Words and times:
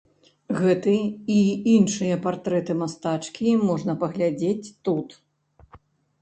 Гэты 0.59 0.93
і 1.33 1.35
іншыя 1.73 2.15
партрэты 2.23 2.77
мастачкі 2.79 3.53
можна 3.67 3.97
паглядзець 4.05 4.73
тут. 4.89 5.07